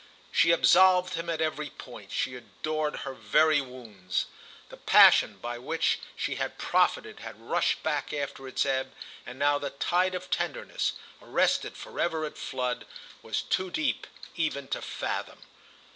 She 0.31 0.49
absolved 0.51 1.13
him 1.13 1.29
at 1.29 1.41
every 1.41 1.69
point, 1.69 2.11
she 2.11 2.33
adored 2.33 3.01
her 3.05 3.13
very 3.13 3.61
wounds. 3.61 4.25
The 4.69 4.77
passion 4.77 5.37
by 5.37 5.59
which 5.59 5.99
he 6.15 6.37
had 6.37 6.57
profited 6.57 7.19
had 7.19 7.39
rushed 7.39 7.83
back 7.83 8.11
after 8.11 8.47
its 8.47 8.65
ebb, 8.65 8.95
and 9.27 9.37
now 9.37 9.59
the 9.59 9.69
tide 9.69 10.15
of 10.15 10.31
tenderness, 10.31 10.93
arrested 11.21 11.77
for 11.77 11.99
ever 11.99 12.25
at 12.25 12.35
flood, 12.39 12.87
was 13.21 13.43
too 13.43 13.69
deep 13.69 14.07
even 14.35 14.67
to 14.69 14.81
fathom. 14.81 15.43